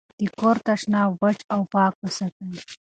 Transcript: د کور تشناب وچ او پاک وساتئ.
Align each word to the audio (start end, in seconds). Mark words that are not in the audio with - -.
د 0.19 0.21
کور 0.39 0.57
تشناب 0.67 1.09
وچ 1.21 1.39
او 1.53 1.61
پاک 1.73 1.93
وساتئ. 2.03 2.45